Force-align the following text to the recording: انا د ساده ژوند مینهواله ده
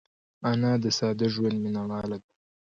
انا 0.49 0.71
د 0.83 0.85
ساده 0.97 1.27
ژوند 1.33 1.57
مینهواله 1.63 2.17
ده 2.23 2.31